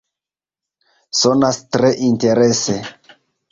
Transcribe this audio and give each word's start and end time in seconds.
Sonas 1.19 1.61
tre 1.77 1.93
interese! 2.09 2.81